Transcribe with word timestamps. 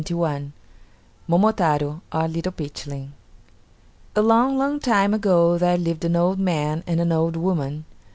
MOMOTARO, 1.27 2.01
OR 2.11 2.27
LITTLE 2.27 2.51
PEACHLING 2.53 3.13
A 4.15 4.21
long 4.23 4.57
long 4.57 4.79
time 4.79 5.13
ago 5.13 5.59
there 5.59 5.77
lived 5.77 6.03
an 6.03 6.15
old 6.15 6.39
man 6.39 6.83
and 6.87 6.99
an 6.99 7.11
old 7.11 7.35
woman. 7.35 7.85